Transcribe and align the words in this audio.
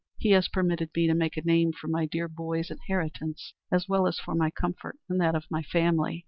He 0.17 0.31
has 0.31 0.47
permitted 0.47 0.89
me 0.95 1.05
to 1.05 1.13
make 1.13 1.37
a 1.37 1.43
name 1.43 1.73
for 1.73 1.87
my 1.87 2.07
dear 2.07 2.27
boy's 2.27 2.71
inheritance, 2.71 3.53
as 3.71 3.87
well 3.87 4.07
as 4.07 4.17
for 4.17 4.33
my 4.33 4.49
comfort 4.49 4.97
and 5.07 5.21
that 5.21 5.35
of 5.35 5.45
my 5.51 5.61
family." 5.61 6.19